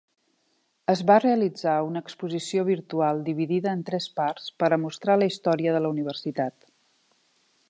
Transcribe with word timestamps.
Es 0.93 1.03
va 1.11 1.17
realitzar 1.25 1.75
una 1.89 2.03
exposició 2.07 2.65
virtual 2.71 3.23
dividida 3.29 3.77
en 3.77 3.87
tres 3.93 4.11
parts 4.21 4.51
per 4.65 4.71
a 4.79 4.83
mostrar 4.87 5.23
la 5.25 5.33
història 5.35 5.77
de 5.77 5.87
la 5.87 5.97
universitat. 5.97 6.71